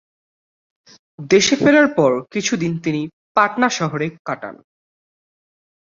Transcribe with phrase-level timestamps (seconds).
[1.29, 3.01] দেশে ফেরার পর কিছু দিন তিনি
[3.35, 4.55] পাটনা শহরে কাটান।